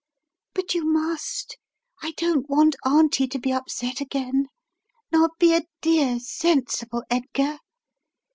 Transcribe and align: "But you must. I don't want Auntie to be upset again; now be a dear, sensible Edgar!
"But 0.55 0.73
you 0.73 0.83
must. 0.83 1.59
I 2.01 2.13
don't 2.17 2.49
want 2.49 2.75
Auntie 2.83 3.27
to 3.27 3.37
be 3.37 3.53
upset 3.53 4.01
again; 4.01 4.47
now 5.11 5.29
be 5.37 5.53
a 5.53 5.61
dear, 5.79 6.17
sensible 6.19 7.03
Edgar! 7.11 7.59